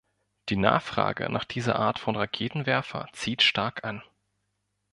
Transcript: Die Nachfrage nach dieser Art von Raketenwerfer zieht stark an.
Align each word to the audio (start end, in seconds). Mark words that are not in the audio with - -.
Die 0.49 0.55
Nachfrage 0.55 1.31
nach 1.31 1.43
dieser 1.45 1.75
Art 1.75 1.99
von 1.99 2.15
Raketenwerfer 2.15 3.07
zieht 3.13 3.43
stark 3.43 3.83
an. 3.83 4.01